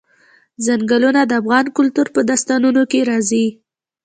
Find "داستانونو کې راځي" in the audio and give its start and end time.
2.29-3.47